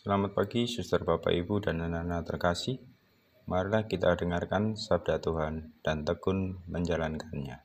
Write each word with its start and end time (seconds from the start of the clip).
Selamat 0.00 0.32
pagi, 0.32 0.64
suster 0.64 1.04
Bapak 1.04 1.28
Ibu 1.28 1.60
dan 1.60 1.84
anak-anak 1.84 2.24
terkasih. 2.24 2.80
Marilah 3.44 3.84
kita 3.84 4.16
dengarkan 4.16 4.72
sabda 4.72 5.20
Tuhan 5.20 5.76
dan 5.84 6.08
tekun 6.08 6.56
menjalankannya. 6.72 7.60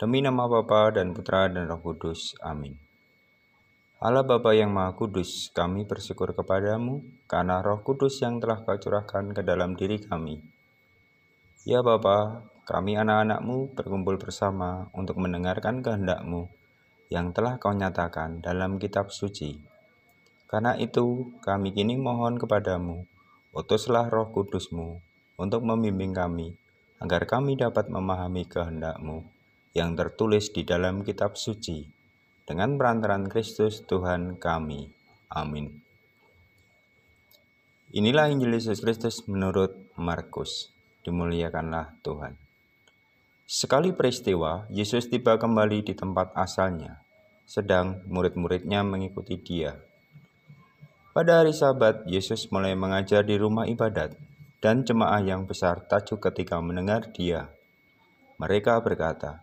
Demi 0.00 0.24
nama 0.24 0.48
Bapa 0.48 0.96
dan 0.96 1.12
Putra 1.12 1.52
dan 1.52 1.68
Roh 1.68 1.84
Kudus. 1.84 2.32
Amin. 2.40 2.80
Allah 4.00 4.24
Bapa 4.24 4.56
yang 4.56 4.72
Maha 4.72 4.96
Kudus, 4.96 5.52
kami 5.52 5.84
bersyukur 5.84 6.32
kepadamu 6.32 7.04
karena 7.28 7.60
Roh 7.60 7.84
Kudus 7.84 8.24
yang 8.24 8.40
telah 8.40 8.64
kau 8.64 8.80
curahkan 8.80 9.36
ke 9.36 9.44
dalam 9.44 9.76
diri 9.76 10.00
kami. 10.00 10.40
Ya 11.68 11.84
Bapa, 11.84 12.48
kami 12.64 12.96
anak-anakmu 12.96 13.76
berkumpul 13.76 14.16
bersama 14.16 14.88
untuk 14.96 15.20
mendengarkan 15.20 15.84
kehendakmu 15.84 16.48
yang 17.12 17.36
telah 17.36 17.60
kau 17.60 17.76
nyatakan 17.76 18.40
dalam 18.40 18.80
kitab 18.80 19.12
suci. 19.12 19.73
Karena 20.50 20.76
itu, 20.76 21.34
kami 21.42 21.74
kini 21.74 21.98
mohon 21.98 22.38
kepadamu, 22.38 23.08
utuslah 23.54 24.06
roh 24.10 24.30
kudusmu 24.30 25.02
untuk 25.40 25.66
membimbing 25.66 26.14
kami, 26.14 26.54
agar 27.02 27.26
kami 27.26 27.58
dapat 27.58 27.90
memahami 27.90 28.46
kehendakmu 28.46 29.26
yang 29.74 29.98
tertulis 29.98 30.54
di 30.54 30.62
dalam 30.62 31.02
kitab 31.02 31.34
suci, 31.34 31.90
dengan 32.46 32.78
perantaran 32.78 33.26
Kristus 33.26 33.82
Tuhan 33.82 34.38
kami. 34.38 34.92
Amin. 35.32 35.82
Inilah 37.94 38.26
Injil 38.30 38.58
Yesus 38.58 38.82
Kristus 38.82 39.22
menurut 39.30 39.74
Markus. 39.94 40.70
Dimuliakanlah 41.06 41.94
Tuhan. 42.02 42.34
Sekali 43.44 43.92
peristiwa, 43.92 44.64
Yesus 44.72 45.06
tiba 45.06 45.36
kembali 45.36 45.84
di 45.84 45.92
tempat 45.92 46.32
asalnya, 46.32 47.04
sedang 47.44 48.00
murid-muridnya 48.08 48.80
mengikuti 48.80 49.36
dia. 49.36 49.76
Pada 51.14 51.46
hari 51.46 51.54
Sabat, 51.54 52.02
Yesus 52.10 52.50
mulai 52.50 52.74
mengajar 52.74 53.22
di 53.22 53.38
rumah 53.38 53.70
ibadat, 53.70 54.18
dan 54.58 54.82
jemaah 54.82 55.22
yang 55.22 55.46
besar 55.46 55.86
tajuk 55.86 56.18
ketika 56.18 56.58
mendengar 56.58 57.06
dia. 57.14 57.54
Mereka 58.42 58.82
berkata, 58.82 59.38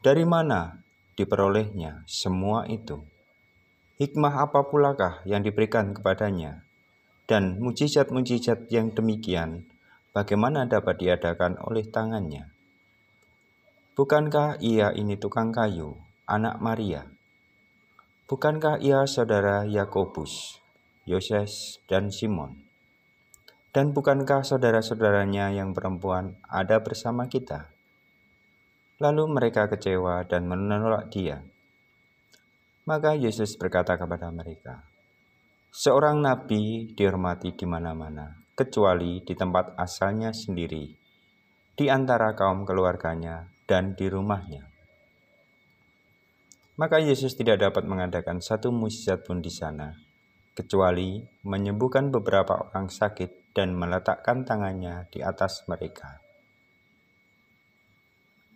"Dari 0.00 0.24
mana 0.24 0.80
diperolehnya 1.12 2.08
semua 2.08 2.64
itu? 2.72 3.04
Hikmah 4.00 4.48
apa 4.48 4.64
pulakah 4.64 5.20
yang 5.28 5.44
diberikan 5.44 5.92
kepadanya? 5.92 6.64
Dan 7.28 7.60
mujizat-mujizat 7.60 8.72
yang 8.72 8.88
demikian, 8.88 9.68
bagaimana 10.16 10.64
dapat 10.64 11.04
diadakan 11.04 11.60
oleh 11.68 11.84
tangannya?" 11.84 12.48
Bukankah 13.92 14.56
ia 14.64 14.96
ini 14.96 15.20
tukang 15.20 15.52
kayu, 15.52 16.00
anak 16.24 16.56
Maria? 16.64 17.04
Bukankah 18.24 18.80
ia 18.80 19.04
saudara 19.04 19.68
Yakobus, 19.68 20.64
Yoses, 21.08 21.80
dan 21.88 22.12
Simon? 22.12 22.68
Dan 23.72 23.96
bukankah 23.96 24.44
saudara-saudaranya 24.44 25.56
yang 25.56 25.72
perempuan 25.72 26.36
ada 26.44 26.84
bersama 26.84 27.32
kita? 27.32 27.72
Lalu 29.00 29.24
mereka 29.32 29.72
kecewa 29.72 30.28
dan 30.28 30.44
menolak 30.44 31.08
dia. 31.08 31.40
Maka 32.84 33.16
Yesus 33.16 33.56
berkata 33.56 33.96
kepada 33.96 34.28
mereka, 34.28 34.84
Seorang 35.68 36.24
nabi 36.24 36.92
dihormati 36.96 37.52
di 37.52 37.68
mana-mana, 37.68 38.32
kecuali 38.56 39.20
di 39.20 39.36
tempat 39.36 39.76
asalnya 39.76 40.32
sendiri, 40.32 40.96
di 41.76 41.86
antara 41.86 42.32
kaum 42.34 42.64
keluarganya 42.64 43.52
dan 43.68 43.92
di 43.92 44.08
rumahnya. 44.08 44.64
Maka 46.80 46.98
Yesus 46.98 47.36
tidak 47.36 47.62
dapat 47.62 47.84
mengadakan 47.84 48.40
satu 48.40 48.72
mukjizat 48.72 49.28
pun 49.28 49.44
di 49.44 49.52
sana, 49.52 50.07
kecuali 50.58 51.22
menyembuhkan 51.46 52.10
beberapa 52.10 52.58
orang 52.58 52.90
sakit 52.90 53.54
dan 53.54 53.78
meletakkan 53.78 54.42
tangannya 54.42 55.06
di 55.06 55.22
atas 55.22 55.62
mereka. 55.70 56.18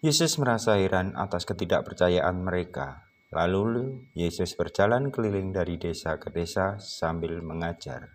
Yesus 0.03 0.35
merasa 0.43 0.83
heran 0.83 1.15
atas 1.15 1.47
ketidakpercayaan 1.47 2.43
mereka. 2.43 3.07
Lalu 3.31 4.03
Yesus 4.19 4.59
berjalan 4.59 5.15
keliling 5.15 5.55
dari 5.55 5.79
desa 5.79 6.19
ke 6.19 6.35
desa 6.35 6.83
sambil 6.83 7.39
mengajar. 7.39 8.11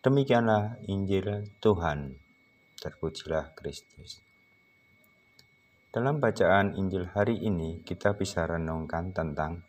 Demikianlah 0.00 0.80
Injil 0.88 1.52
Tuhan. 1.60 2.16
Terpujilah 2.80 3.52
Kristus. 3.52 4.24
Dalam 5.92 6.16
bacaan 6.16 6.80
Injil 6.80 7.12
hari 7.12 7.44
ini, 7.44 7.84
kita 7.84 8.16
bisa 8.16 8.48
renungkan 8.48 9.12
tentang 9.12 9.68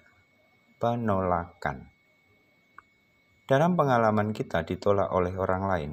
penolakan. 0.79 1.96
Dalam 3.47 3.79
pengalaman 3.79 4.35
kita 4.35 4.67
ditolak 4.67 5.07
oleh 5.15 5.31
orang 5.39 5.63
lain, 5.71 5.91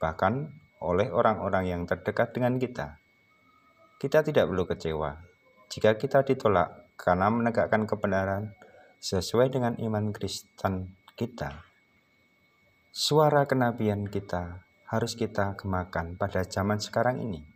bahkan 0.00 0.48
oleh 0.80 1.12
orang-orang 1.12 1.68
yang 1.68 1.82
terdekat 1.84 2.32
dengan 2.32 2.56
kita. 2.56 2.96
Kita 4.00 4.24
tidak 4.24 4.48
perlu 4.48 4.64
kecewa 4.64 5.12
jika 5.68 6.00
kita 6.00 6.24
ditolak 6.24 6.96
karena 6.96 7.28
menegakkan 7.28 7.84
kebenaran 7.84 8.56
sesuai 9.04 9.52
dengan 9.52 9.76
iman 9.80 10.16
Kristen 10.16 10.96
kita. 11.12 11.64
Suara 12.88 13.44
kenabian 13.44 14.08
kita 14.08 14.64
harus 14.88 15.12
kita 15.12 15.60
gemakan 15.60 16.16
pada 16.16 16.40
zaman 16.48 16.80
sekarang 16.80 17.20
ini 17.20 17.54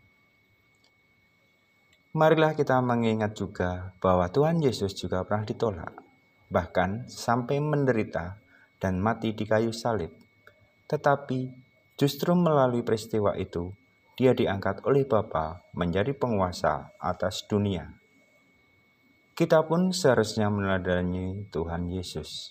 Marilah 2.18 2.56
kita 2.56 2.80
mengingat 2.80 3.36
juga 3.36 3.92
bahwa 4.00 4.32
Tuhan 4.32 4.64
Yesus 4.64 4.96
juga 4.96 5.22
pernah 5.28 5.44
ditolak, 5.44 5.92
bahkan 6.48 7.04
sampai 7.04 7.60
menderita 7.60 8.40
dan 8.78 9.02
mati 9.02 9.34
di 9.34 9.44
kayu 9.44 9.74
salib. 9.74 10.10
Tetapi 10.88 11.52
justru 11.98 12.32
melalui 12.32 12.86
peristiwa 12.86 13.34
itu, 13.34 13.74
dia 14.18 14.34
diangkat 14.34 14.82
oleh 14.82 15.06
Bapa 15.06 15.62
menjadi 15.78 16.10
penguasa 16.10 16.90
atas 16.98 17.46
dunia. 17.46 17.94
Kita 19.38 19.62
pun 19.62 19.94
seharusnya 19.94 20.50
meneladani 20.50 21.46
Tuhan 21.54 21.86
Yesus. 21.86 22.50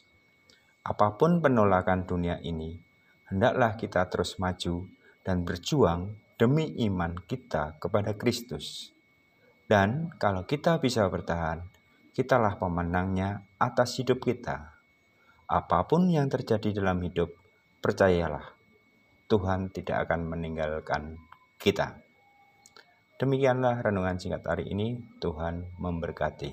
Apa 0.88 1.20
pun 1.20 1.44
penolakan 1.44 2.08
dunia 2.08 2.40
ini, 2.40 2.80
hendaklah 3.28 3.76
kita 3.76 4.08
terus 4.08 4.40
maju 4.40 4.88
dan 5.28 5.44
berjuang 5.44 6.16
demi 6.40 6.72
iman 6.88 7.20
kita 7.28 7.76
kepada 7.84 8.16
Kristus. 8.16 8.96
Dan 9.68 10.16
kalau 10.16 10.48
kita 10.48 10.80
bisa 10.80 11.04
bertahan, 11.12 11.68
kitalah 12.16 12.56
pemenangnya 12.56 13.44
atas 13.60 14.00
hidup 14.00 14.24
kita. 14.24 14.77
Apa 15.48 15.88
pun 15.88 16.12
yang 16.12 16.28
terjadi 16.28 16.76
dalam 16.76 17.00
hidup, 17.00 17.32
percayalah, 17.80 18.44
Tuhan 19.32 19.72
tidak 19.72 20.08
akan 20.08 20.28
meninggalkan 20.28 21.18
kita. 21.56 22.04
Demikianlah 23.18 23.82
renungan 23.82 24.20
singkat 24.20 24.44
hari 24.46 24.70
ini. 24.70 25.00
Tuhan 25.24 25.80
memberkati. 25.82 26.52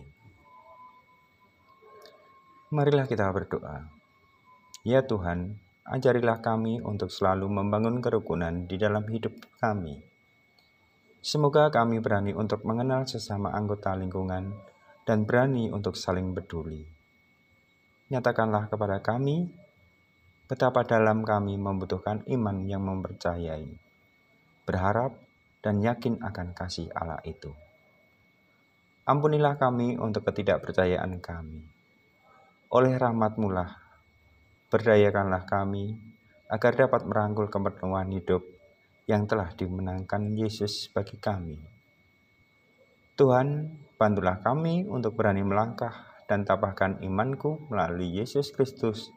Marilah 2.72 3.10
kita 3.10 3.28
berdoa. 3.34 3.91
Ya 4.87 5.05
Tuhan, 5.05 5.61
ajarilah 5.84 6.41
kami 6.41 6.81
untuk 6.81 7.12
selalu 7.12 7.50
membangun 7.50 8.00
kerukunan 8.00 8.65
di 8.65 8.81
dalam 8.81 9.05
hidup 9.11 9.37
kami 9.61 10.15
Semoga 11.25 11.72
kami 11.72 12.05
berani 12.05 12.37
untuk 12.37 12.69
mengenal 12.69 13.09
sesama 13.09 13.49
anggota 13.56 13.97
lingkungan 13.97 14.53
dan 15.09 15.25
berani 15.25 15.72
untuk 15.72 15.97
saling 15.97 16.37
peduli. 16.37 16.84
Nyatakanlah 18.12 18.69
kepada 18.69 19.00
kami 19.00 19.48
betapa 20.44 20.84
dalam 20.84 21.25
kami 21.25 21.56
membutuhkan 21.56 22.20
iman 22.28 22.69
yang 22.69 22.84
mempercayai, 22.84 23.65
berharap, 24.69 25.16
dan 25.65 25.81
yakin 25.81 26.20
akan 26.20 26.53
kasih 26.53 26.93
Allah 26.93 27.25
itu. 27.25 27.48
Ampunilah 29.09 29.56
kami 29.56 29.97
untuk 29.97 30.28
ketidakpercayaan 30.28 31.16
kami. 31.25 31.64
Oleh 32.69 32.93
rahmatmu 33.00 33.48
lah, 33.48 33.72
berdayakanlah 34.69 35.49
kami 35.49 35.96
agar 36.52 36.76
dapat 36.76 37.08
merangkul 37.08 37.49
keperluan 37.49 38.12
hidup 38.12 38.44
yang 39.08 39.25
telah 39.25 39.49
dimenangkan 39.56 40.37
Yesus 40.37 40.93
bagi 40.93 41.17
kami. 41.17 41.56
Tuhan, 43.17 43.73
bantulah 43.96 44.44
kami 44.44 44.84
untuk 44.84 45.17
berani 45.17 45.40
melangkah 45.40 46.13
dan 46.29 46.44
tabahkan 46.44 47.00
imanku 47.00 47.69
melalui 47.73 48.21
Yesus 48.21 48.53
Kristus 48.53 49.09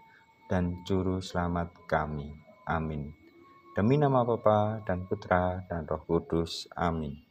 dan 0.48 0.84
Juru 0.88 1.20
Selamat 1.20 1.76
kami. 1.86 2.32
Amin. 2.68 3.12
Demi 3.76 4.00
nama 4.00 4.26
Bapa 4.26 4.82
dan 4.88 5.06
Putra 5.06 5.62
dan 5.70 5.86
Roh 5.86 6.02
Kudus. 6.08 6.66
Amin. 6.74 7.27